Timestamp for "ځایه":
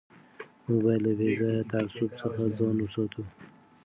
1.39-1.67